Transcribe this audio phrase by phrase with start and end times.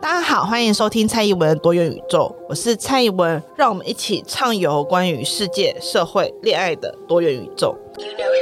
[0.00, 7.76] 大家好，欢迎收听蔡宜文多元宇宙，我是蔡宜文，让我们一起畅游关于世界、社会、恋爱的多元宇宙。
[7.96, 8.34] You know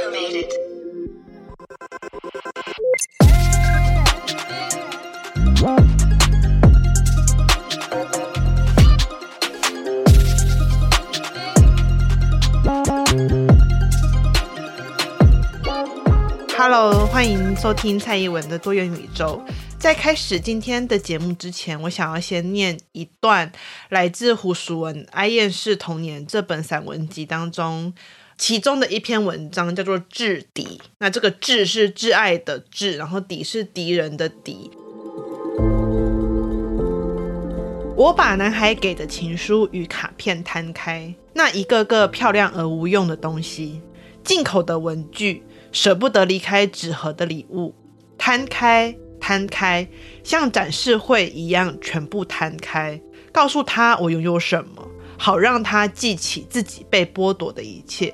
[16.55, 19.41] Hello，欢迎收听蔡宜文的多元宇宙。
[19.83, 23.51] 在开始今天的节目之前，我想要先念一段
[23.89, 27.93] 来自胡淑文《哀厌世童年》这本散文集当中
[28.37, 30.63] 其中的一篇文章，叫做《挚敌》。
[30.99, 34.71] 那这个“挚”是挚爱的“挚”，然后“敌”是敌人的“敌”。
[37.97, 43.81] 我把男孩给的情书与卡片摊开，那一个个漂亮而无用的东西，
[44.23, 45.43] 进口的文具，
[45.73, 47.75] 舍不得离开纸盒的礼物，
[48.17, 48.95] 摊开。
[49.23, 49.87] 摊开，
[50.21, 52.99] 像展示会一样，全部摊开，
[53.31, 54.85] 告诉他我拥有什么，
[55.17, 58.13] 好让他记起自己被剥夺的一切。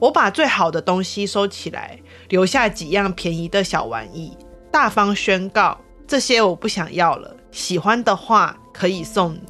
[0.00, 1.96] 我把最好的东西收起来，
[2.28, 4.36] 留下几样便宜的小玩意，
[4.72, 5.78] 大方宣告
[6.08, 7.36] 这些我不想要了。
[7.52, 9.42] 喜欢的话可以送你，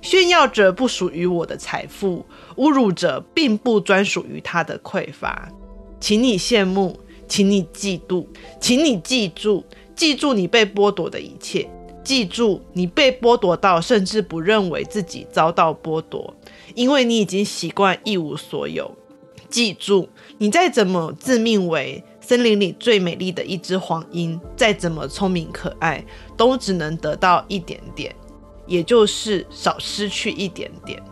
[0.00, 2.24] 炫耀着不属于我的财富，
[2.56, 5.46] 侮辱着并不专属于他的匮乏。
[6.00, 8.26] 请你羡慕，请你嫉妒，
[8.58, 9.62] 请你记住。
[9.98, 11.68] 记住你被剥夺的一切，
[12.04, 16.32] 记住你被剥夺到甚至不认为自己遭到剥夺，
[16.76, 18.96] 因为你已经习惯一无所有。
[19.48, 26.04] 记住，你再怎么自命为森林里最美丽的一只黄莺，再怎么聪明可爱，
[26.36, 28.14] 都只能得到一点点，
[28.68, 31.02] 也就是少失去一点点。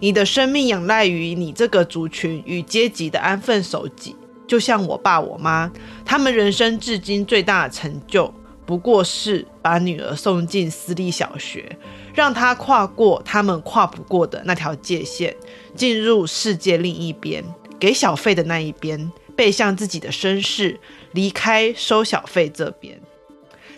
[0.00, 4.16] 你的生命仰赖于你这个族群与阶级的安分守己。
[4.48, 5.70] 就像我爸我妈，
[6.04, 8.32] 他们人生至今最大的成就，
[8.66, 11.78] 不过是把女儿送进私立小学，
[12.14, 15.36] 让她跨过他们跨不过的那条界限，
[15.76, 17.44] 进入世界另一边，
[17.78, 20.80] 给小费的那一边，背向自己的身世，
[21.12, 22.98] 离开收小费这边。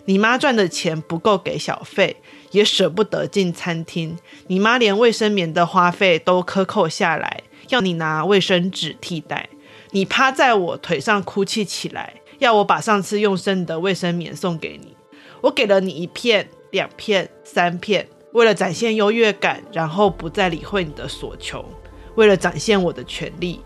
[0.05, 2.15] 你妈赚的钱不够给小费，
[2.51, 4.17] 也舍不得进餐厅，
[4.47, 9.49] 你妈连卫生棉的花费都克扣下来，要你拿卫生纸替代。
[9.93, 14.95] 你趴在我腿上哭泣起来，要我把上次用剩的卫生棉送给你。
[15.41, 21.65] 我给了你一片、两片、三片，为了展现优越感，然后不再理会你的所求，
[22.15, 23.59] 为了展现我的权利。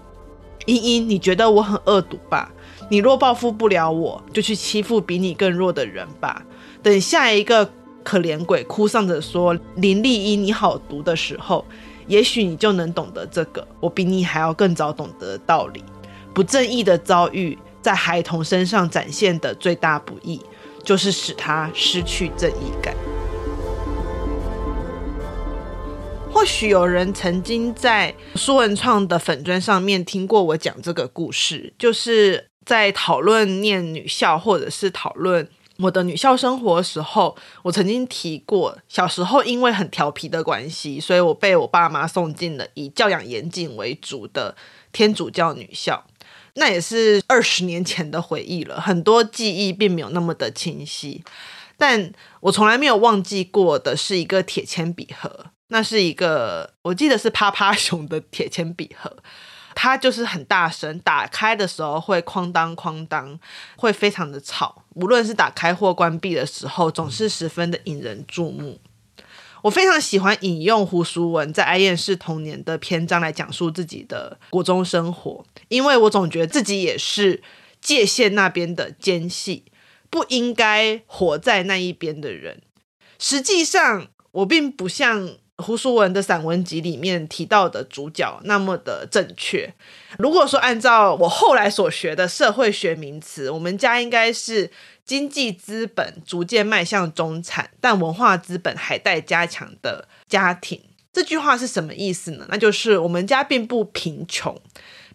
[0.65, 2.51] 茵茵，你觉得我很恶毒吧？
[2.89, 6.43] 你若报复不了我，就去欺负比你更弱的人吧。
[6.81, 7.69] 等下一个
[8.03, 11.63] 可怜鬼哭丧着说林丽茵你好毒的时候，
[12.07, 15.83] 也许你就能懂得这个我比你还要更早懂得道理。
[16.35, 20.41] 不正义的遭遇在孩童身上展现的最大不易，
[20.83, 22.93] 就是使他失去正义感。
[26.33, 35.47] 或许有人曾经在苏文创的粉砖上面听过我讲这个故事，就是在讨论念女校或者是讨论
[35.77, 44.53] 我的女校生活时候，我曾经提过，小时候因为很调皮的关系，所以我被我爸妈送进了以教养严谨为主的
[44.91, 46.03] 天主教女校。
[46.55, 51.23] 那也是二十年前的回忆了，很多记忆并没有那么的清晰，
[51.77, 59.17] 但我从来没有忘记过的是一个铁铅笔盒，那是一个我记得是趴趴熊的铁铅笔盒，
[59.75, 63.37] 它就是很大声，打开的时候会哐当哐当，
[63.75, 68.79] 会非常的吵，无论是打开或关闭的时候，总是十分的引人注目。
[69.65, 77.41] 我非常喜欢引用胡淑文在《哀厌世童年》的篇章来讲述自己的国中生活，因为我总觉得自己也是
[77.81, 79.65] 界限那边的奸细，
[80.11, 82.61] 不应该活在那一边的人。
[83.17, 89.73] 实际上，我并不像胡淑文的散文集里面提到的主角那么的正确。
[90.17, 94.71] 如果说按照我后来所学的社会学名词，我们家应该是。
[95.05, 100.81] 经济资本逐渐迈向中产，但文化资本还待加强的家庭。
[101.13, 102.47] 这句话是什么意思呢？
[102.49, 104.59] 那就是我们家并不贫穷，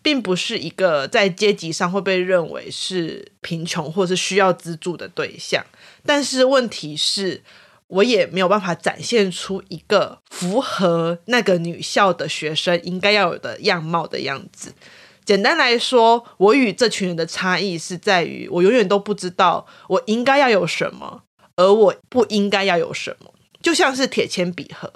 [0.01, 5.67] 并不是一个在阶级上会被认为是贫穷或是需要资助的对象。
[6.07, 7.43] 但是问题是，
[7.91, 14.73] 我也没有办法展现出一个符合那个女校的学生应该要有的样貌的样子。
[15.25, 21.23] 简单来说，我与这群人的差异是在于，我永远都不知道我应该要有什么，
[21.57, 23.33] 而我不应该要有什么。
[23.63, 24.91] 就像是铁铅笔盒，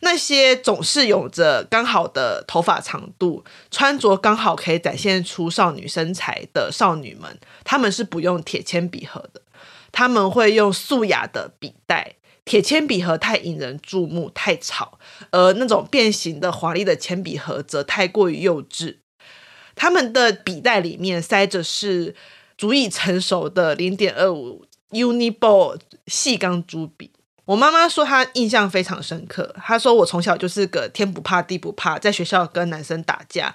[0.00, 9.40] 那些总是有着刚好的头发长度、穿着刚好可以展现出少女身材的少女们，她们是不用铁铅笔盒的，
[9.90, 14.98] 她们会用素雅的笔袋，铁铅笔盒太引人注目，太吵；
[15.30, 18.96] 而那种变形的华丽的铅笔盒则太过于幼稚。
[19.74, 22.14] 他们的笔袋里面塞着是
[22.58, 27.12] 足以成熟的零点二五 Uniball 细钢珠笔。
[27.44, 29.54] 我妈妈说她印象非常深刻。
[29.60, 33.54] 她说我从小就是个天不怕地不怕，在学校跟男生打架，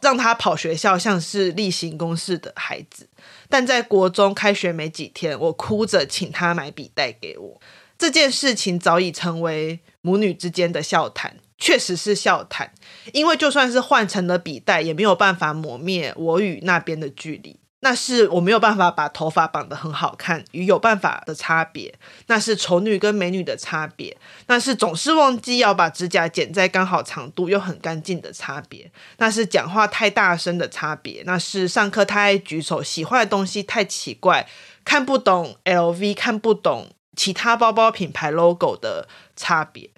[0.00, 3.08] 让她跑学校像是例行公事的孩子。
[3.48, 7.60] 但在国中开学没几天，我哭着请她买笔袋给我。
[7.98, 12.72] 这件事情早已成为母女之间的笑谈，确实是笑谈，
[13.12, 17.58] 因为就算是换成了笔袋，也没有办法抹灭我与那边的距离。
[17.80, 21.94] 那是我没有办法把头发绑得很好看与有办法的差别，
[22.26, 24.16] 那是丑女跟美女的差别，
[24.48, 34.48] 那是总是忘记要把指甲剪在刚好长度又很干净的差别，那是讲话太大声的差别，那是上课太爱举手，喜欢的东西太奇怪，
[34.84, 39.90] 看不懂 LV，看不懂其他包包品牌 logo 的差别。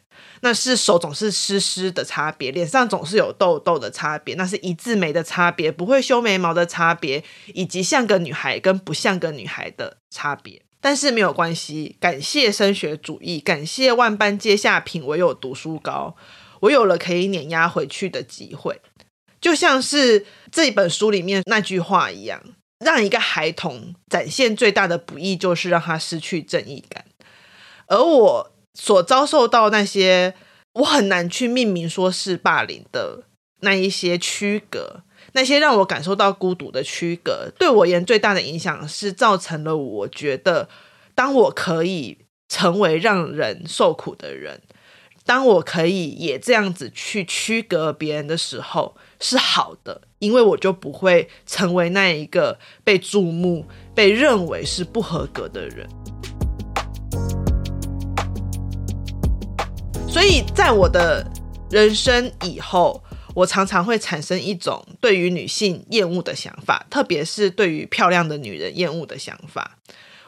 [0.43, 7.23] 那是手总是湿湿的差别，脸上总是有痘痘的差别，那是一字眉的差别，不会修眉毛的差别，
[7.53, 10.63] 以及像个女孩跟不像个女孩的差别。
[10.81, 16.17] 但是没有关系，感谢升学主义，感谢万般皆下品，唯有读书高，
[16.61, 18.81] 我有了可以碾压回去的机会。
[19.43, 22.43] 就像是这本书里面那句话一样，
[22.79, 27.05] 让一个孩童展现最大的不易，就是让他失去正义感，
[27.91, 28.51] 而我。
[28.73, 30.33] 所遭受到那些
[30.75, 33.25] 我很难去命名说是霸凌的
[33.63, 35.03] 那一些区隔，
[35.33, 40.69] 那些让我感受到孤独的区隔，对我而言最大的影响是造成了我觉得，
[41.17, 44.63] 当我可以成为让人受苦的人，
[45.27, 53.67] 当我可以也这样子去区隔别人的时候是好的，因为我就不会成为那一个被注目、
[53.97, 55.89] 被认为是不合格的人。
[60.11, 61.25] 所以在我的
[61.71, 63.01] 人生以后，
[63.33, 69.79] 我常常会产生一种对于女性厌恶的想法，特别是对于漂亮的女人厌恶的想法。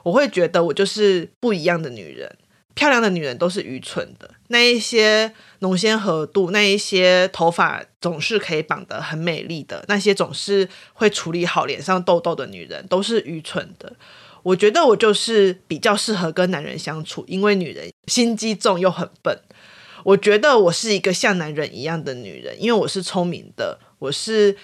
[0.05, 2.39] 我会觉得我就是不一样的女人，
[2.75, 4.31] 漂亮的女人都是愚蠢的。
[4.49, 13.93] 那一些浓鲜合度，那一些头发总是可以绑得很美丽的，那些总是会处理好脸上痘痘的女人，都是愚蠢的。
[14.45, 19.37] 我觉得我就是比较适合跟男人相处，因为女人心机重又很笨。
[20.05, 24.57] 我觉得我是一个像男人一样的女人，因为我是聪明的，我是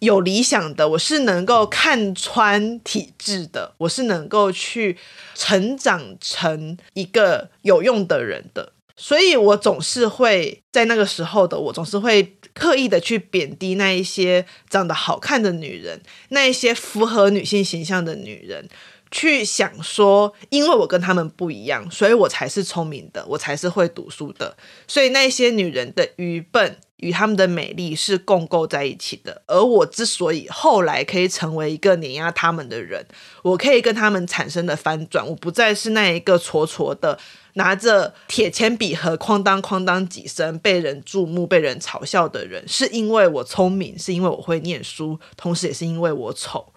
[0.00, 4.96] 有理想的，我是能够看穿体制的，我是能够去
[5.34, 8.72] 成长成一个有用的人的。
[8.98, 16.00] 所以我总是会在那个时候的我，总是会刻意的去贬低那一些长得好看的女人，
[16.30, 18.66] 那一些符合女性形象的女人。
[19.10, 24.56] 去想说，因为我跟他们不一样，所以我才是聪明的，我才是会读书的。
[24.86, 29.42] 所以那些女人的愚笨与她们的美丽是共构在一起的。
[29.46, 33.06] 而我之所以后来可以成为一个碾压他们的人，
[33.42, 37.18] 我可以跟他们产生的翻转，我不再是那一个挫挫的
[37.54, 46.72] 拿着铁铅笔盒哐当哐当几声被人注目、被人嘲笑的人，是因为我聪明，是因为我会念书，同时也是因为我丑。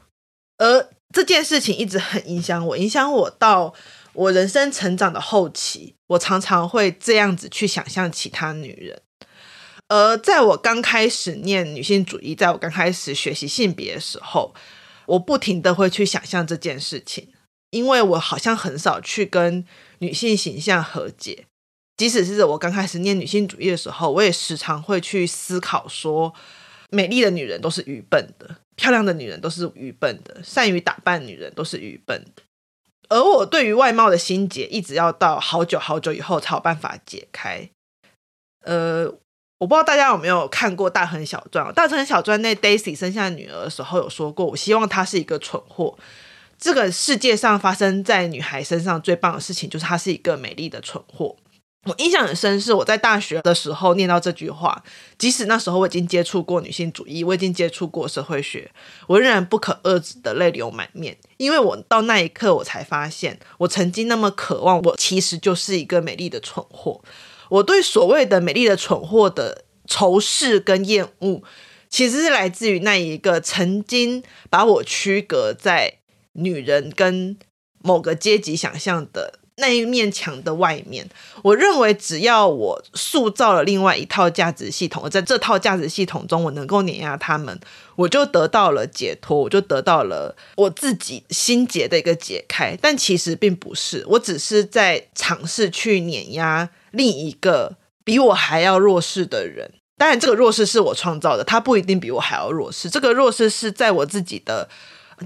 [0.57, 3.73] 而这件事情一直很影响我，影响我到
[4.13, 9.01] 我人生成长的后期，我常常会这样子去想象其他女人。
[9.87, 14.53] 而在我刚开始念女性主义，在我刚开始学习性别的时候，
[15.07, 17.29] 我不停的会去想象这件事情，
[17.71, 19.65] 因为我好像很少去跟
[19.97, 21.45] 女性形象和解。
[21.97, 26.31] 即使是我刚开始念女性主义的时候，我也时常会去思考说，
[26.91, 28.57] 美丽的女人都是愚笨的。
[28.79, 32.43] 漂亮的女人都是愚笨的，善于打扮女人都是愚笨的。
[33.09, 37.69] 而我对于外貌的心结，一直要到好久好久以后才有办法解开。
[38.63, 39.05] 呃，
[39.57, 41.65] 我不知道大家有没有看过《大亨小传》。
[41.73, 45.97] 《大亨小传》那 Daisy 生下女儿的时候有说过，我希望她是一个蠢货。
[46.57, 51.35] 这个世界上发生在女孩身上最棒的事情，就是她是一个美丽的蠢货。
[51.85, 54.83] 我印象很深，是我在大学的时候念到这句话。
[55.17, 58.69] 即使那时候我已经接触过女性主义，我已经接触过社会学，
[59.07, 61.17] 我仍然不可遏制的泪流满面。
[61.37, 67.01] 因为我到那一刻，我才发现，我曾经那么渴望，我其实就是一个美丽的蠢货。
[67.47, 71.41] 我对所谓的美丽的蠢货的仇视跟厌恶，
[71.89, 75.99] 其实是来自于那一个曾经把我区隔在
[76.33, 77.37] 女人跟
[77.81, 79.38] 某个阶级想象的。
[79.59, 81.07] 那一面墙的外面。
[81.43, 87.59] 我认为，只要我塑造了另外一套价值系统，而在这套价值系统中，我能够碾压他们，
[87.95, 92.77] 我就得到了解脱，我就得到了我自己心结的一个解开。
[92.81, 99.71] 但其实并不是，我只是在尝试去碾压另一个比我还要弱势的人。
[99.97, 102.89] 当然，这个弱势是我创造的，他不一定比我还要弱势。
[102.89, 104.67] 这个弱势是在我自己的。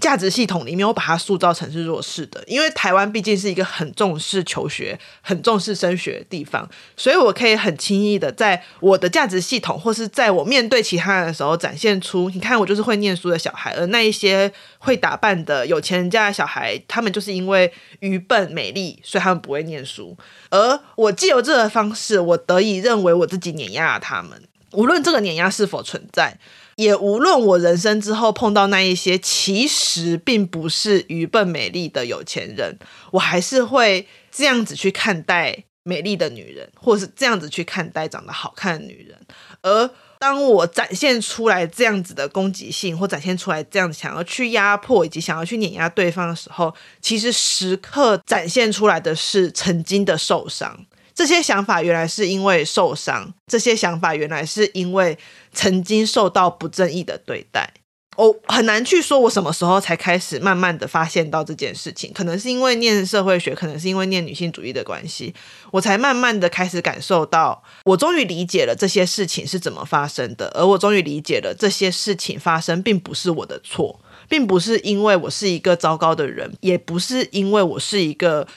[0.02, 20.18] 价值系统里面，我把它塑造成是弱势的，因为台湾毕竟是一个很重视求学、很重视升学的地方，所以我可以很轻易的在我的价值系统，或是在我面对其他人的时候，展现出，你看我就是会念书的小孩，而那一些会打扮的有钱人家的小孩，他们就是因为愚笨美丽，所以他们不会念书，
[20.50, 26.38] 而我借由这个方式，我得以认为我自己碾压了他们，无论这个碾压是否存在。
[26.76, 32.78] 也无论我人生之后碰到那一些其实并不是愚笨美丽的有钱人，
[33.12, 39.18] 我还是会这样子去看待美丽的女人，或是这样子去看待长得好看的女人。
[39.62, 39.90] 而
[40.20, 50.86] 当我展现出来这样子的攻击性，或展现出来这样子想要去压迫以及想要去碾压对方的时候，其实时刻展现出来的是曾经的受伤。
[51.16, 55.18] 这些想法原来是因为受伤，这些想法原来是因为
[55.52, 57.74] 曾经受到不正义的对待。
[58.16, 62.14] 我很难去说，我什么时候才开始慢慢的发现到这件事情。
[62.14, 65.34] 可能是因为念社会学，可能是因为念女性主义的关系，
[65.72, 78.48] 我才慢慢的开始感受到，我终于理解了这些事情是怎么发生的，而我终于理解了这些事情发生并不是我的错，并不是因为我是一个糟糕的人，也不是因为我是一个。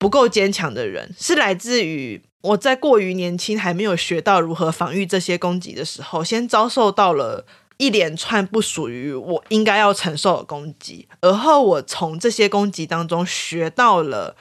[0.00, 7.44] 不够坚强的人，是来自于我在过于年轻，还没有学到如何防御这些攻击的时候，先遭受到了
[7.76, 14.34] 一连串不属于我应该要承受的攻击，而后我从这些攻击当中学到了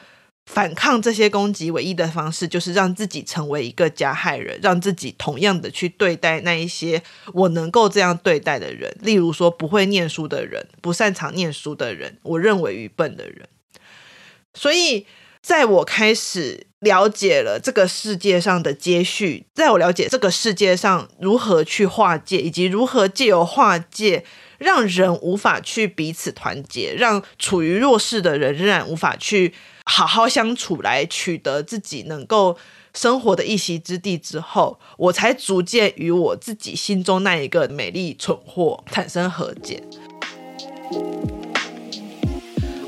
[0.46, 13.50] 反抗这些攻击唯一的方式，就是让自己成为一个加害人，让自己同样的去对待那一些我能够这样对待的人，例如说不会念书的人，不擅长念书的人，我认为愚笨的人，
[14.54, 15.06] 所以。
[15.42, 24.24] 在我开始了解了这个世界上的接续，在我了解这个世界上如何去划界，以及如何借由划界
[24.58, 29.54] 让人无法去彼此团结，让处于弱势的人仍然无法去
[29.86, 32.58] 好好相处，来取得自己能够
[32.94, 39.82] 生活的一席之地之后，我才逐渐与我自己心中那一个美丽蠢货产生和解。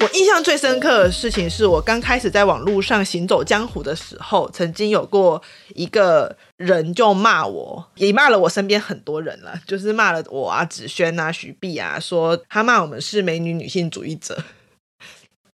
[0.01, 5.39] 我印象最深刻的事情是我刚开始在网络上行走江湖的时候，曾经有过
[5.75, 14.43] 一个人就骂我，也骂了我身边很多人了，就是骂了我啊、子萱啊、徐碧啊，说他骂我们是美女女性主义者。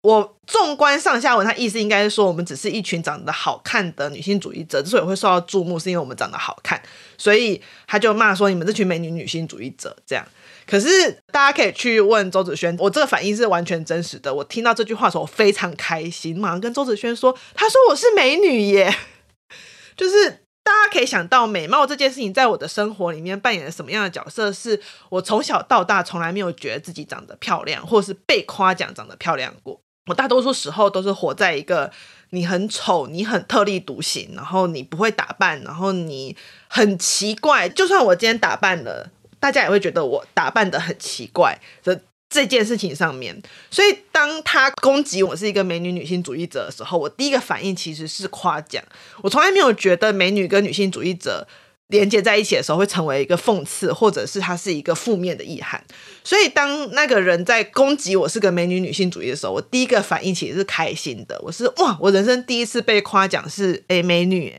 [0.02, 6.80] 我纵观上下文，他意思应该是说我们只是一群长得好看的女性主义者，之所以会受到注目，是因为我们长得好看，
[7.18, 10.24] 所以他就骂说你们这群美女女性主义者这样。
[10.68, 14.34] 可是大家可以去问周子轩，我这个反应是完全真实的。
[14.34, 18.92] 我听到这句话的时候，我非常开心，马上跟周子轩说：“他说我是美女耶。
[19.96, 20.30] ”就是
[20.64, 24.52] 大家可以想到，美貌这件事情在我的生活里面扮演了什么样的角色？
[24.52, 29.80] 是我从小到大从来没有觉得自己长得漂亮，或是被夸奖长得漂亮过。
[30.08, 31.92] 我大多数时候都是活在一个
[32.32, 36.36] 你很丑、你很特立独行，然后你不会打扮，然后你
[36.68, 37.70] 很奇怪。
[37.70, 39.12] 就算我今天打扮了。
[39.46, 48.84] 大家也会觉得我打扮得很奇怪的这件事情上面，所以当他攻击我是一个美女女性主义者的时候，我第一个反应其实是夸奖。
[49.22, 51.48] 我从来没有觉得美女跟女性主义者
[51.90, 55.80] 连接在一起的时候会成为一个讽刺，或者是它是一个负面的意涵。
[56.24, 61.40] 所以当那个人在攻击我是个美女女性主义的时候，我第一个反应其实是开心的。
[61.44, 64.56] 我是哇，我人生第一次被夸奖是诶美女。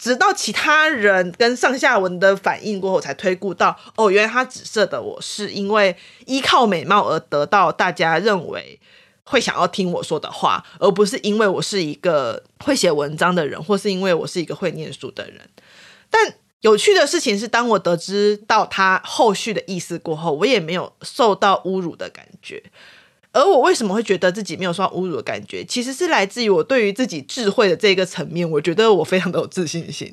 [0.00, 8.80] 直到其他人跟上下文的反应过后，才推估到哦，原来他指涉的我是因为依靠美貌而得到大家认为
[9.24, 15.38] 会想要听我说的话，而不是因为我是一个会写文章的人，或是因为我是一个会念书的人。
[16.08, 22.62] 但有趣的事情是，当我得知到他后续的意思过后，我也没有受到侮辱的感觉。
[23.32, 25.64] 而我为什么会觉得自己没有受到侮辱的感觉？
[25.64, 30.12] 其实是来自于我对于自己智慧的这个层面，我觉得我非常的有自信心。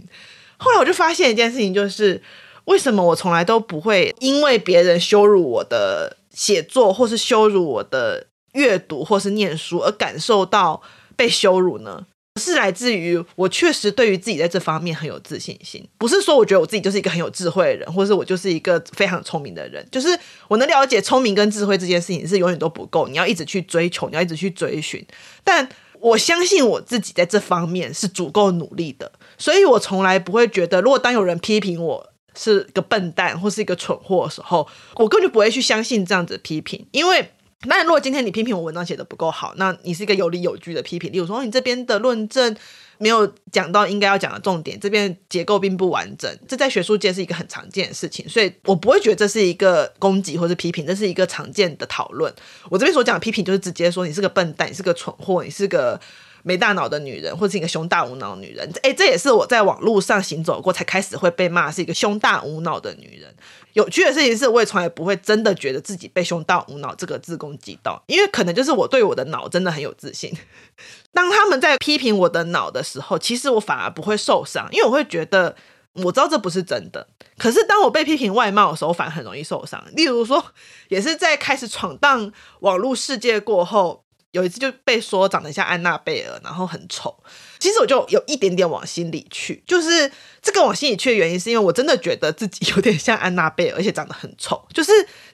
[0.57, 2.21] 后来我就发现一件事情，就是
[2.65, 10.81] 为什么我从来都不会因为别人羞辱我的写作，或是羞辱我的阅读，或是念书而感受到
[11.15, 12.05] 被羞辱呢？
[12.37, 20.07] 是来自于我确实对于自己在这方面很有自信心，不是说我觉得我自己就是一个很有智慧的人，或者是我就是一个非常聪明的人，就是
[20.47, 25.05] 我能了解聪明跟智慧这件事情是永远都不够，你要一直去追求，你要一直去追寻。
[25.43, 25.67] 但
[25.99, 37.31] 我相信我自己在这方面是足够努力的，所以我从来不会觉得，如果当有人批评我是个笨蛋或是一个蠢货的时候，我根本就不会去相信这样子的批评，因为。
[37.65, 41.11] 那如果今天你批评我文章写的不够好，那你是一个有理有据的批评。
[41.11, 42.55] 例如说，你这边的论证
[42.99, 52.31] 没有讲到应该要讲的重点，这边结构并不完整，这在学术界是一个很常见的事情，所以我不会觉得这是一个攻击或是批评，这是一个常见的讨论。
[52.69, 55.99] 我这边所讲的批评就是直接说你是个笨蛋，你是个蠢货，你是个。
[56.43, 63.33] 没大脑的女人，或者是一个胸大无脑女人，诶，这也是我在网络上行走过才开始会被骂是一个胸大无脑的女人。
[63.73, 70.35] 有趣的事情是，我也从来不会真的觉得自己被“胸大无脑”这个字攻击到，因为可能就是我对我的脑真的很有自信。
[71.13, 75.55] 当他们在批评我的脑的时候，其实我反而不会受伤，因为我会觉得
[75.93, 77.07] 我知道这不是真的。
[77.37, 79.83] 可是当我被批评外貌的时候，反而很容易受伤。
[79.93, 80.43] 例如说，
[80.87, 84.06] 也是在开始闯荡网络世界过后。
[84.37, 87.15] 有一次就被说长得像安娜贝尔，然后很丑。
[87.57, 90.11] 其实我就有一点点往心里去，就是
[90.43, 94.63] 这个往心里去的原因，是因为我真的觉得自己有点像安娜贝尔，而且长得很丑。
[94.71, 94.91] 就是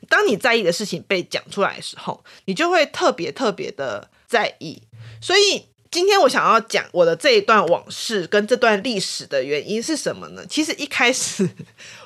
[0.08, 4.82] 当你在意的事情被讲出来的时候，你就会特别特别的在意。
[5.20, 10.46] 所以今天我想要讲我的这一段往事跟这段历史的原因是什么呢？
[10.50, 11.50] 其实一开始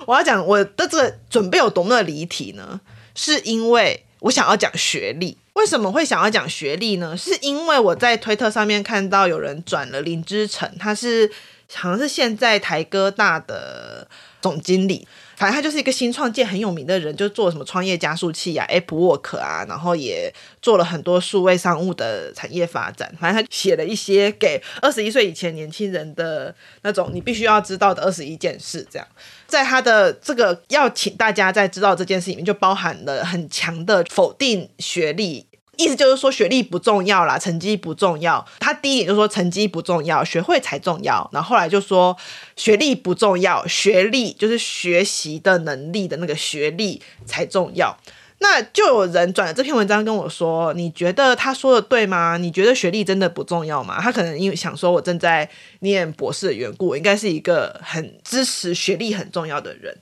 [0.08, 2.82] 我要讲我的这个准备有多么的离题呢？
[3.13, 5.38] 是因为我想要讲学历。
[5.54, 7.18] 为什么会想要讲学历呢？
[7.18, 11.32] 是因为我在推特上面看到有人转了林之晨，他是
[11.74, 14.08] 好像是现在台哥大的
[14.40, 20.32] 总经理，反正他就是一个新创界很有名的人，就做什么创业加速器啊、AppWork 啊，然后也
[20.62, 23.12] 做了很多数位商务的产业发展。
[23.20, 29.08] 反正他写了一些给二十一岁以前年轻人的那种你必须要知道的二十一件事，这样。
[29.48, 38.46] 在他的这个要请大家在知道这件事里面，就包含了很强的否定学历，意思就是说学历不重要啦，成绩不重要。
[38.60, 41.30] 他第一点就说成绩不重要，学会才重要。
[41.32, 42.16] 然后后来就说
[42.56, 47.98] 学历不重要，学历就是学习的能力的那个学历才重要。
[48.39, 52.38] 那就有人转了这篇文章跟我说：“你觉得他说的对吗？
[52.38, 59.98] 你觉得学历真的不重要吗？”他可能因为想说我正在念博士的缘故，我应该是一个很支持学历很重要的人。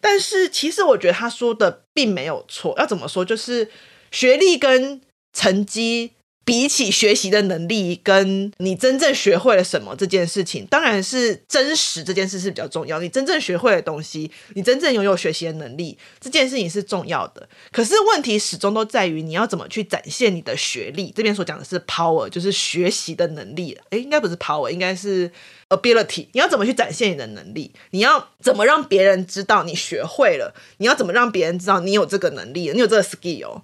[0.00, 2.74] 但是其实我觉得他说的并没有错。
[2.78, 3.24] 要怎么说？
[3.24, 3.70] 就是
[4.10, 5.00] 学历跟
[5.32, 6.12] 成绩。
[6.44, 12.98] 比起学习的能力，跟你真正学会了什么这件事情，当然是真实这件事是比较重要。
[13.00, 17.48] 你真正学会的东西，你真正拥有学习的能力，这件事情是重要的。
[17.70, 21.12] 可是问题始终都在于你要怎么去展现你的学历。
[21.14, 23.78] 这边所讲的是 power，就是学习的能力。
[23.90, 25.30] 诶，应该不是 power，应该是
[25.68, 26.26] ability。
[26.32, 27.72] 你要怎么去展现你的能力？
[27.90, 30.52] 你要怎么让别人知道你学会了？
[30.78, 32.72] 你要怎么让别人知道你有这个能力？
[32.72, 33.62] 你有这个 skill？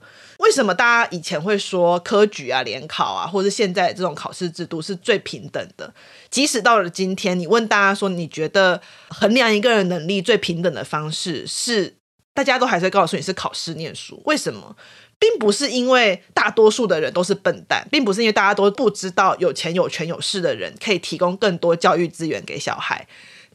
[0.48, 5.92] 为什么大家以前会说科举啊、联考啊，或者现在这种考试制度是最平等的？
[6.30, 8.80] 即使到了今天，你问大家说，你觉得
[9.10, 11.96] 衡量一个人能力最平等的方式是？
[12.32, 14.22] 大家都还是告诉你是考试念书。
[14.24, 14.74] 为什么？
[15.18, 23.06] 并不是因为大多数的人都是笨蛋，并不是因为大家都不知道有钱有权有势的人可以提供更多教育资源给小孩。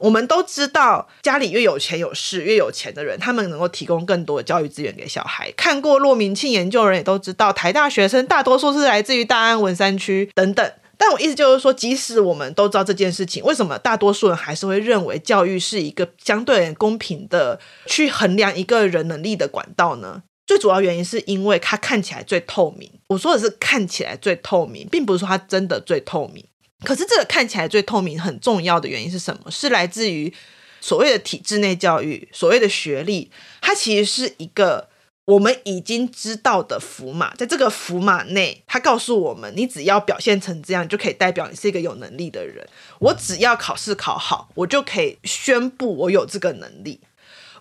[0.03, 5.49] 我们都知道，家里越有钱有势、越有钱的人，他们能够提供更多的教育资源给小孩。
[5.53, 10.73] 看过骆明庆研究的人也都知道，台大学生大多数是来自于大安文山区等等。
[10.97, 20.23] 但我意思就是说，即使我们都知道这件事情，为什么大多数人还是会认为教育是一个相对公平的去衡量一个人能力的管道呢？
[20.45, 22.91] 最主要原因是因为它看起来最透明。
[23.07, 26.43] 我说的是看起来最透明，并不是说它真的最透明。
[26.83, 29.49] 可是这个看起来最透明很重要的原因是什么？
[29.49, 30.33] 是来自于
[30.81, 34.89] 所谓的体制内教育，所谓的学历，它其实是一个
[35.25, 42.67] 我们已经知道的符码，在这个符码内，它告诉我们，你只要表现成这样，就可以代表你是一个有能力的人。
[42.99, 46.99] 我只要考试考好，我就可以宣布我有这个能力，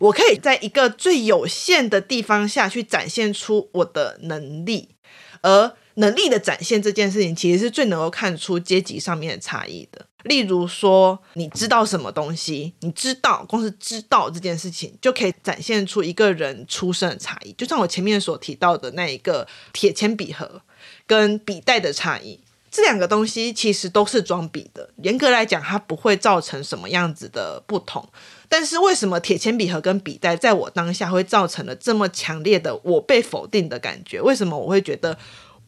[0.01, 4.89] 我可以在一个最有限的地方下去展现出我的能力，
[5.43, 5.77] 而。
[5.95, 10.07] 能力的展现这件事情，其实是最能够看出阶级上面的差异的。
[10.25, 17.53] 例如说，你知道什么东西，你知道，光是知道这件事情，就可以展现出一个人出身的差异。
[17.55, 20.63] 就像我前面所提到的那一个铁铅笔盒
[21.09, 22.39] 跟笔袋的差异，
[22.71, 24.89] 这两个东西其实都是装笔的。
[25.03, 28.09] 严格来讲，它不会造成什么样子的不同。
[28.49, 34.21] 但是为什么铁铅笔盒跟笔袋在我当下会造成了这么强烈的我被否定的感觉？
[34.21, 35.19] 为什么我会觉得？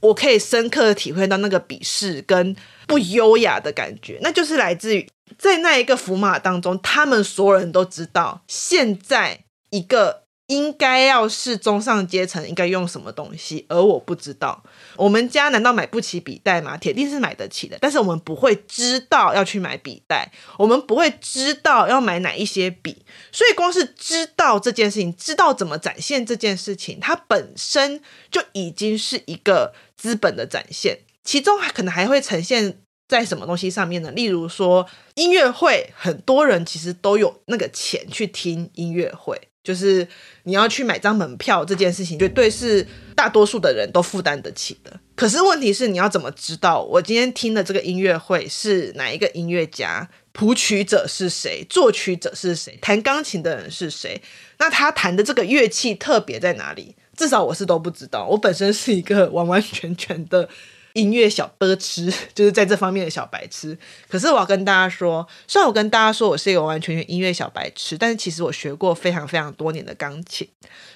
[0.01, 2.55] 我可以深刻的体会到那个鄙视跟
[2.87, 14.63] 不优雅的感觉，那就是来自于在那一个福马当中，他们所有人都知道，现在一个应该要是中上阶层应该用什么东西，而我不知道。
[14.97, 16.77] 我们家难道买不起笔袋吗？
[16.77, 32.79] 铁定是买得起的，但是我们不会知道要去买笔袋，我们不会知道要买哪一些笔，所以光是知道这件事情，知道怎么展现这件事情，它本身就已经是一个资本的展现，其中还可能还会呈现
[33.09, 34.11] 在什么东西上面呢？
[34.11, 39.49] 例如说音乐会，很多人其实都有那个钱去听音乐会。
[39.65, 40.07] 就是
[40.43, 45.01] 你要去买张门票这件事情，绝对是大多数的人都负担得起的。
[45.17, 50.09] 可是问题是，你要怎么知道我今天听的这个音乐会是哪一个音乐家？
[50.33, 51.65] 谱曲者是谁？
[51.71, 52.77] 作曲者是谁？
[52.83, 54.21] 弹钢琴的人是谁？
[54.59, 56.95] 那他弹的这个乐器特别在哪里？
[57.17, 58.27] 至少我是都不知道。
[58.27, 60.49] 我本身是一个完完全全的。
[60.95, 63.77] 音乐小白痴， 就是在这方面的小白痴。
[64.09, 70.49] 可是我要跟大家说，虽然我跟大家说我是一个完完全全音乐小白痴，但是其实我学过非常非常多年的钢琴，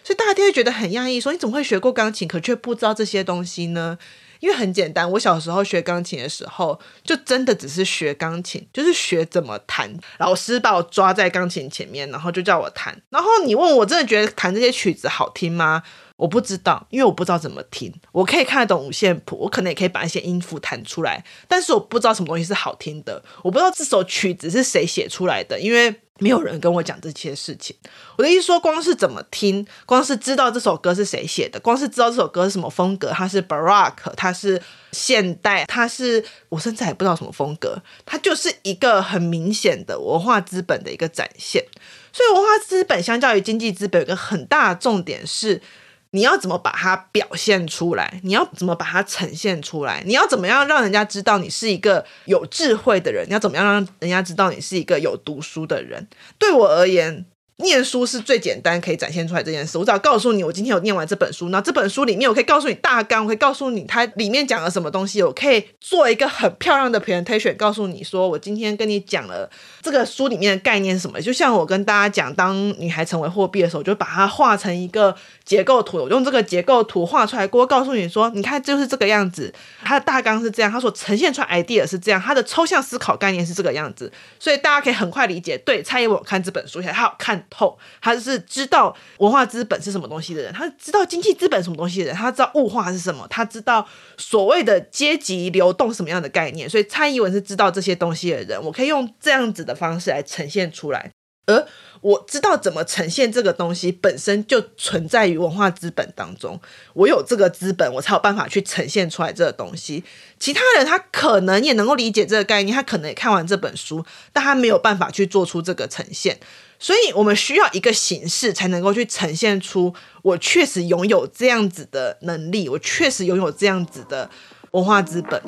[0.02, 3.98] 所以大家就会觉得很讶异，说你怎么会学过钢琴，可却不知道这些东西呢？
[4.40, 9.92] 因为很简单，我小时候学钢琴的时候，就真的只是学钢琴，就是学怎么弹。
[10.18, 13.00] 老师把我抓在钢琴前面，然后就叫我弹。
[13.10, 15.82] 然后你问我，真的觉得弹这些曲子好听吗？
[16.16, 17.94] 我不知道，因为我不知道怎么听。
[18.10, 23.22] 我可以看得懂五线谱，我可能也可以把一些音符弹出来，但是我不知道什么东西是好听的。
[23.44, 27.74] 我不知道这首曲子是谁写出来的，因为没有人跟我讲这些事情。
[28.16, 34.60] 我的意思说，光是怎么听，光是知道这首歌是谁写的，光是知道这首歌是什么风格，它是 Baroque，它是
[34.92, 41.64] 现代，它是我甚至还不知道什么风格，它就是一个很明显的文化资本的一个展现。
[42.12, 45.60] 所以，文化资本相较于经济资本，有个很大的重点是。
[46.10, 48.20] 你要怎么把它表现出来？
[48.22, 50.02] 你要怎么把它呈现出来？
[50.06, 53.26] 你要怎么样让人家知道你是一个有智慧的人？
[53.28, 56.08] 你要怎么样让人家知道你是一个有读书的人？
[56.38, 57.26] 对我而言。
[57.60, 59.76] 念书是最简单可以展现出来这件事。
[59.76, 69.50] 我只要告诉你，我今天有念完这本书，那这本书里面我可以告诉你大纲，我可以告诉你它里面讲了什么东西，我可以做一个很漂亮的 presentation，告诉你说我今天跟你讲了
[69.82, 71.20] 这个书里面的概念是什么。
[71.20, 85.58] 就像我跟大家讲，当女孩成为货币的时候，就把它画成一个结构图，我用这个结构图画出来过，告诉你说，你看就是这个样子，它的大纲是这样，它所呈现出来 idea 是这样，它的抽象思考概念是这个样子，所以大家可以很快理解。
[85.58, 87.46] 对，蔡英文看这本书，它好看。
[87.50, 101.10] 透，他是知道文化资本是什么东西的人，他知道经济资本什么东西的人，他知道物化是什么，他知道所谓的阶级流动什么样的概念，所以蔡英文是知道这些东西的人，我可以用这样子的方式来呈现出来，
[101.46, 101.66] 而。
[102.00, 106.60] 我知道怎么呈现这个东西，本身就存在于文化资本当中。
[106.94, 110.04] 我有这个资本，我才有办法去呈现出来这个东西。
[110.38, 116.38] 其他人他可能也能够理解这个概念，他可能也看完这本书，但他没有办法去做出这个呈现。
[116.78, 124.30] 所以我们需要一个形式，才能够去呈现出我确实拥有这样子的能力，我确实拥有这样子的
[124.70, 125.42] 文化资本。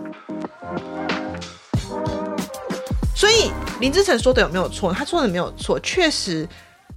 [3.14, 4.92] 所以林志成说的有没有错？
[4.92, 6.48] 他说的没有错，确实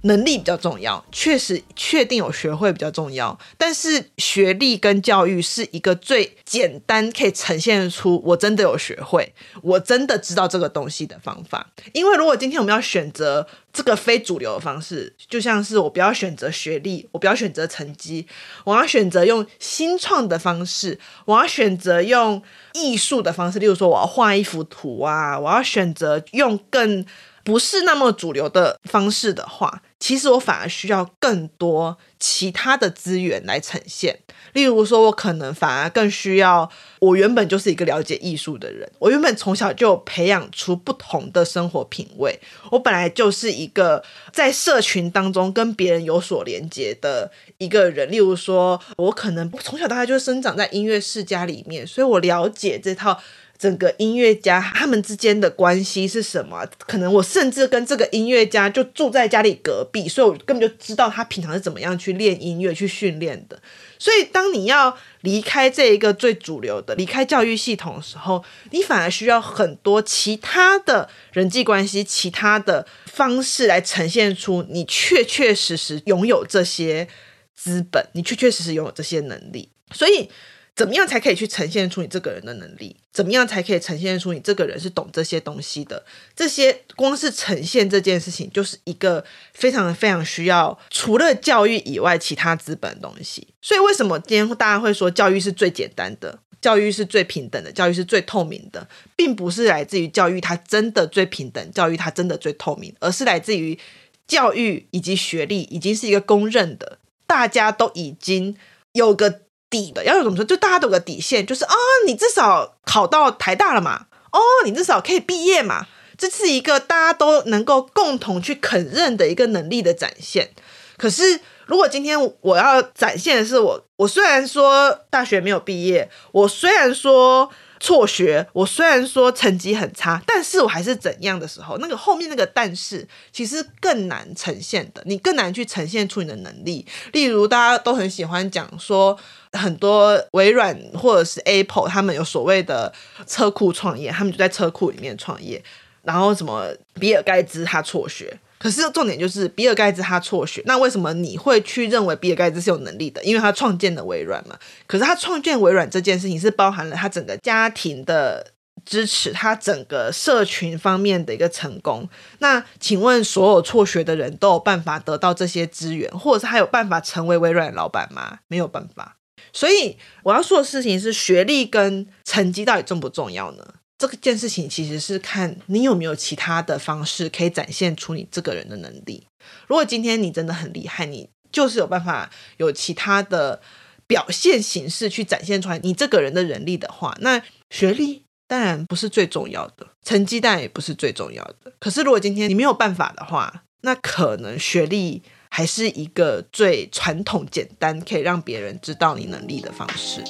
[0.04, 3.38] 能力比较重要，确实确定有学会比较重要。
[3.58, 11.70] 但是学历跟教育是一个最简单可以呈现出我真的有学会，我真的知道这个东西的方法。
[11.92, 18.26] 因为如果今天我们要选择这个非主流的方式，就像是我不要选择学历，我不要选择成绩，
[18.64, 22.42] 我要选择用新创的方式，我要选择用。
[22.76, 27.06] 艺术的方式，例如说我要画一幅图啊，我要选择用更
[27.44, 34.18] 不是那么主流的方式的话，其实我反而需要更多其他的资源来呈现。
[34.52, 42.38] 例如说，我可能反而更需要，我原本就是一个了解艺术的人，我原本从小就培养出不同的生活品味，
[42.70, 48.10] 我本来就是一个在社群当中跟别人有所连接的一个人。
[48.10, 53.18] 例如说，我可能从小到大就生长在音乐世家里面，所以我了解这套。
[53.56, 56.66] 整个音乐家他们之间的关系是什么？
[56.86, 63.60] 可能我甚至跟这个音乐家就住在家里隔壁，所以我根本就知道他平常是怎么样去练音乐、去训练的。
[63.98, 77.08] 所以，当你要离开这一个最主流的、离开教育系统的时候，你反而需要很多其他的人际关系、其他的方式来呈现出你确确实实拥有这些
[77.54, 79.70] 资本，你确确实实拥有这些能力。
[79.92, 80.28] 所以。
[80.76, 82.96] 怎么样才可以去呈现出你这个人的能力？
[83.12, 86.04] 怎么样才可以呈现出你这个人是懂这些东西的？
[86.34, 93.46] 这些光是呈现这件事情，就是一个非常非常需要除了教育以外其他资本的东西。
[93.62, 103.78] 所以为什么今天大家会说教育是最简单的，教育是最平等的，教育是最透明的，并不是来自于教育它真的最平等，教育它真的最透明，而是来自于
[104.26, 108.56] 教育以及学历已经是一个公认的，大家都已经
[108.92, 109.42] 有个
[109.74, 110.04] 底的。
[110.04, 110.44] 要怎么说？
[110.44, 111.74] 就大家都有个底线，就是啊、
[112.06, 115.86] 你至少考到台大了嘛，哦，你至少可以毕业嘛。
[116.16, 120.50] 这是一个大家都能够共同去肯认的一个能力的展现。
[120.96, 136.86] 可是，如果今天我要展现的是我，我虽然说大学没有毕业，我虽然说辍学，我虽然说成绩很差，但是我还是怎样的时候，那个后面那个但是，其实更难呈现的，你更难去呈现出你的能力。
[137.12, 139.18] 例如，大家都很喜欢讲说，
[139.52, 142.92] 很多微软或者是 Apple，他们有所谓的
[143.26, 145.62] 车库创业，他们就在车库里面创业。
[146.02, 146.68] 然后什么
[147.00, 153.22] 比尔盖茨他辍学，可是重点就是比尔盖茨他辍学，那为什么你会去认为比尔盖茨是有能力的？
[153.24, 154.58] 因为他创建了微软嘛。
[154.86, 158.52] 可是他创建微软这件事情是包含了他整个家庭的
[158.86, 162.08] 支持，他整个社群方面的一个成功。
[162.38, 168.38] 那请问所有辍学的人都有办法得到这些资源，或者是他有办法成为微软的老板吗？
[168.48, 169.16] 没有办法。
[169.52, 173.64] 所以我要说的事情是，学历跟成绩到底重不重要呢？
[174.06, 179.26] 这件事情其实是看你有没有其他的方式可以展现出你这个人的能力。
[179.66, 183.60] 如果今天你真的很厉害，你就是有办法有其他的
[184.06, 191.72] 表现形式去展现出来你这个人的能力的话，那学历当然不是最重要的，成绩当然也不是最重要的。
[191.78, 200.22] 可是如果今天你没有办法的话，那可能学历还是一个最传统、简单可以让别人知道你能力的方式。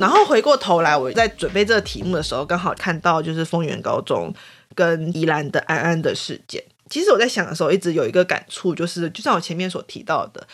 [0.00, 4.32] 然后回过头来，我在准备这个题目的时候，刚好看到就是丰原高中
[4.74, 6.62] 跟宜兰的安安的事件。
[6.90, 10.46] 其实我在想的时候，一直有一个感触，就是就像我前面所提到的，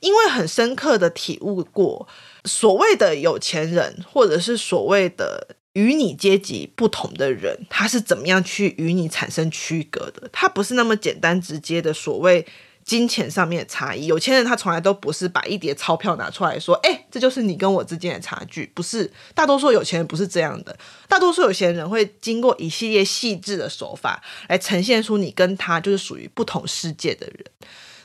[0.00, 2.06] 因为很深刻的体悟过，
[2.44, 10.28] 所谓的有钱人，或者是所谓的与你阶级不同的人，他是怎么样去与你产生区隔的？
[10.32, 12.46] 他不是那么简单直接的所谓。
[12.88, 19.12] 金钱上面的差异，有钱人他从来都不是把一叠钞票拿出来说，哎，这就是你跟我之间的差距，不是。
[19.34, 20.74] 大多数有钱人不是这样的，
[21.06, 27.44] 大多数有钱人会经过一系列细致的手法来呈现出你跟他就是属于不同世界的人。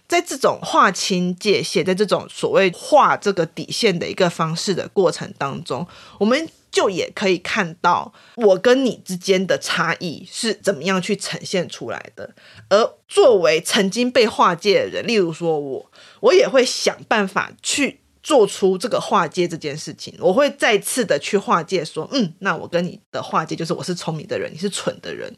[0.06, 5.88] 在这种划清界限，在这种所谓划这个底线的一个方式的过程当中，
[6.20, 6.50] 我们。
[6.74, 12.34] 就也可以看到我跟你之间的差异是怎么样去呈现出来的。
[12.68, 20.16] 而作为曾经被划界的人，例如说我，我也会想办法去做出这个划界这件事情。
[20.20, 25.32] 我会再次的去划界，说，嗯，那我跟你的划界就是我是聪明的人，你是蠢的人。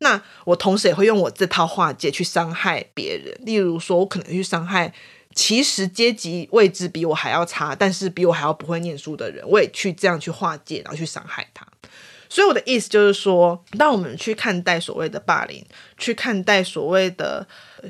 [0.00, 3.34] 那我同时也会用我这套划界去伤害别人。
[3.46, 4.92] 例如说，我可能去伤害。
[5.34, 11.66] 其实阶级位置比我还要差，但是比我还要不会念书的人，我也去这样去划界，然后去伤害他。
[12.28, 15.64] 所以我的意思就是说，当我们去看待所谓的霸凌，
[15.98, 17.46] 去看待所谓的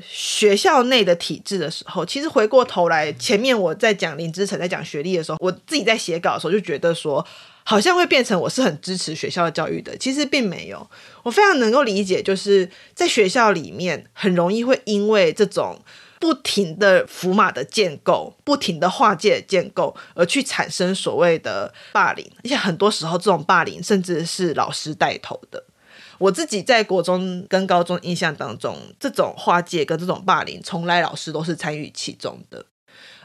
[0.07, 7.25] 学校内的体制的时候，其实回过头来，前面我在讲林之晨在讲学历的时候，我自己在写稿的时候就觉得说，
[7.63, 10.87] 好像会变成我是很支持学校的教育的，其实并没有。
[11.23, 15.79] 我非常能够理解，就是在学校里面很容易会因为这种。
[16.19, 25.63] 不停的符码的建构，不停的划界建构，而去产生所谓的霸凌，而且很多时候这种霸凌甚至是老师带头的。
[26.17, 32.65] 我自己在国中跟高中印象当中，这种划界跟这种霸凌，从来老师都是参与其中的，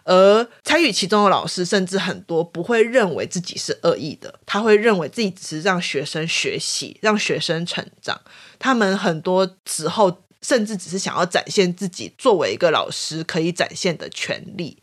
[0.02, 8.20] 而参与其中的老师，甚至很多不会认为自己是恶意的，他会认为自己只是让学生学习，让学生成长。
[8.58, 10.18] 他们很多时候。
[10.42, 14.82] 甚至只是想要展现自己作为一个老师可以展现的权利，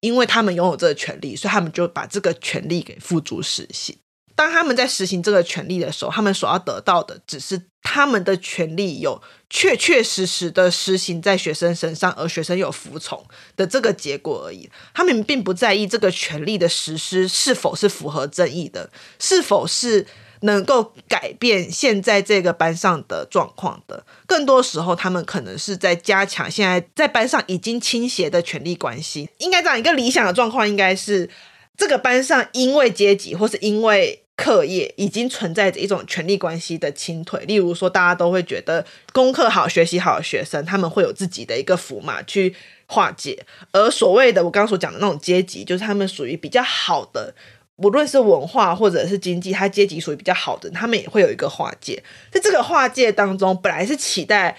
[0.00, 3.96] 因为他们拥有这个权利，所以他们就把这个权利给付诸实行。
[4.34, 13.22] 当他们在实行这个权利的时候，他们所要得到的只是他们的权利有确确实实的实行在学生身上，而学生有服从
[13.56, 14.70] 的这个结果而已。
[14.94, 20.06] 他们并不在意这个权利的实施是否是符合正义的，是否是。
[20.40, 29.28] 能够改变现在这个班上的状况的，更多时候，他们可能是在加强现在在班上已经倾斜的权力关系。
[29.38, 31.28] 应该这样一个理想的状况，应该是
[31.76, 37.44] 这个班上因为阶级或是因为课业已经存在着一种权力关系的倾退。
[37.44, 47.34] 例如说，大家都会觉得功课好、学习好的学生，他们会有自己的一个符码去化解，而所谓的我刚刚所讲的那种阶级，就是他们属于比较好的。
[47.80, 52.02] 不论是文化或者是经济，他阶级属于比较好的，他们也会有一个划界。
[52.30, 54.56] 在这个划界当中，本来是期待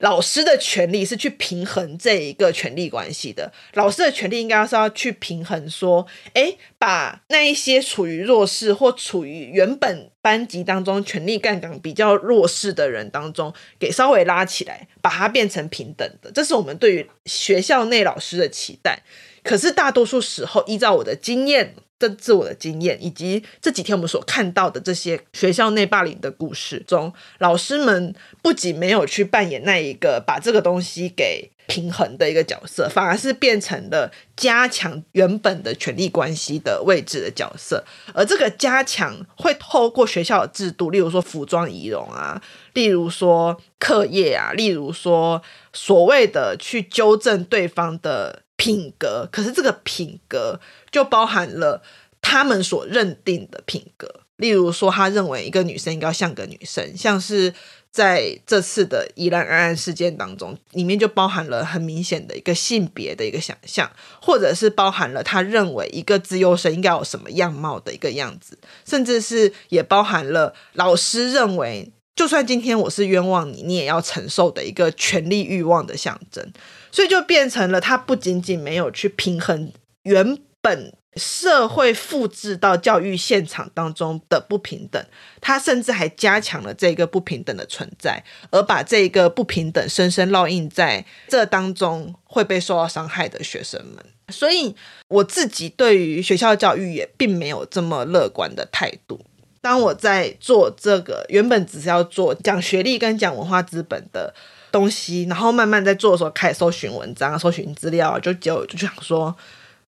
[0.00, 3.50] 老师的权利是去平衡这一个权力关系的。
[3.74, 16.30] 老师的权利应该是要去平衡，说，诶，把那一些处于弱势或处于原本班级当中权力杠杆比较弱势的人当中，给稍微拉起来，把它变成平等的。
[16.32, 18.98] 这是我们对于学校内老师的期待。
[19.42, 21.76] 可是大多数时候，依照我的经验。
[21.98, 37.82] 这自我的经验，以及这几天我们所看到的这些学校内霸凌的故事中，老师们不仅没有去扮演那一个把这个东西给平衡的一个角色，反而是变成了加强原本的权力关系的位置的角色。
[38.12, 42.42] 而这个加强会透过学校的制度，例如说服装仪容啊，
[42.74, 48.42] 例如说课业啊，例如说所谓的去纠正对方的。
[48.56, 50.58] 品格，可是这个品格
[50.90, 51.82] 就包含了
[52.20, 54.22] 他们所认定的品格。
[54.36, 57.54] 例如说，他认为一个女生应该像个女生，像是
[57.90, 63.90] 在这次的宜兰安安事件当中，里面就包含了很明显的一个性别的一个想象，
[64.20, 76.52] 或者是包含了他认为一个资优生应该有什么样貌的一个样子，甚至是也包含了老师认为，就算今天我是冤枉你，你也要承受的一个权力欲望的象征。
[76.96, 79.70] 所以就变成了，他不仅仅没有去平衡
[80.04, 85.04] 原本社会复制到教育现场当中的不平等，
[85.42, 94.02] 他甚至还加强了这个不平等的存在，而把这个不平等深深烙印在这当中会被受到伤害的学生们。
[94.32, 94.74] 所以
[95.08, 99.20] 我自己对于学校教育也并没有这么乐观的态度。
[99.60, 104.34] 当我在做这个原本只是要做讲学历跟讲文化资本的。
[104.76, 109.34] 东西，然后慢慢在做的时候开始搜寻文章、搜寻资料，就就就想说，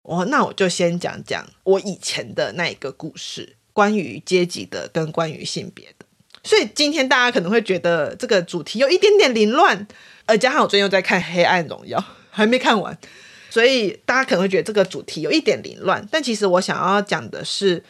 [0.03, 6.05] 哦，那我就先讲讲我以前的那一个故事，关于阶级的跟关于性别的。
[6.43, 9.87] 所以今天大家可能会觉得这个主题有一点点凌乱，
[10.27, 11.97] 而加上我最近又在看《黑暗荣耀》，
[12.29, 12.95] 还没看完，
[13.49, 16.07] 所以大家可能会觉得这个主题有一点凌乱。
[16.11, 17.83] 但其实我想要讲的是。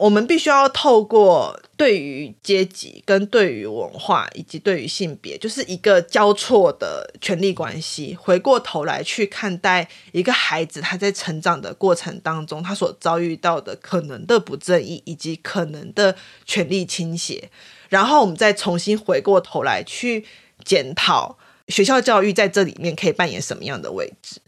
[0.00, 17.50] 我们必须要透过对于阶级、跟对于文化以及对于性别，就是一个交错的权力关系，回过头来去看待一个孩子他在成长的过程当中，他所遭遇到的可能的不正义以及可能的权力倾斜，
[17.90, 20.24] 然后我们再重新回过头来去
[20.64, 21.36] 检讨
[21.68, 24.40] 学校教育在这里面可以扮演什么样的位置。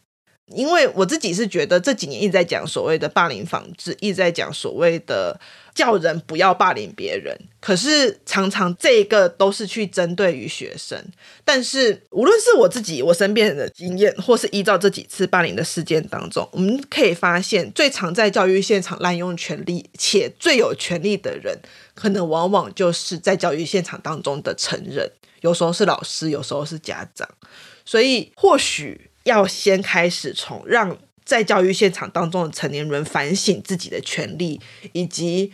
[0.47, 5.41] 因为我自己是觉得这几年一直在讲所谓的霸凌防治，一直在讲所谓的
[5.75, 11.03] 叫人不要霸凌别人，可是常常这个都是去针对于学生。
[11.45, 21.57] 但是无论是我自己、我身边人的经验，或是依照这几次霸凌的事件当中，我们可以发现，最常在教育现场滥用权力且最有权力的人，
[21.95, 27.27] 可能往往就是在教育现场当中的成人，有时候是老师，有时候是家长。
[27.87, 29.12] 所以或许。
[29.25, 34.61] 要先开始从让在教育现场当中的成年人反省自己的权利，
[34.93, 35.53] 以及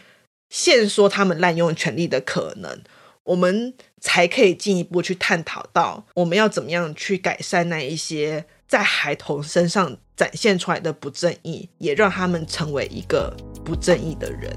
[0.48, 2.82] 限缩他们滥用权利的可能，
[3.24, 14.56] 我们才可以进一步去探讨到我们要怎么样去改善那一些在孩童身上展现出来的不正义，也让他们成为一个不正义的人。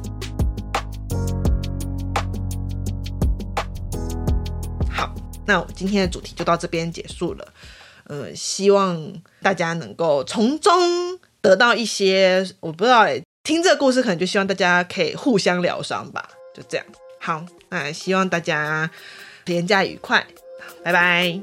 [4.90, 5.14] 好，
[5.46, 7.54] 那今天的主题就到这边结束了。
[8.12, 13.06] 呃，希望大家能够从中得到一些，我不知道
[13.42, 16.86] 听这个故事可能就希望大家可以互相疗伤吧，就这样。
[17.22, 18.92] 好，那希望大家
[19.46, 20.28] 廉价愉快，
[20.84, 21.40] 拜拜。